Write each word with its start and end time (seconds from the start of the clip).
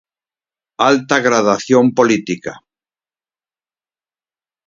Alta 0.91 1.17
gradación 1.27 1.85
política. 1.97 2.53